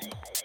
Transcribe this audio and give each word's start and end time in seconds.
Music. 0.00 0.37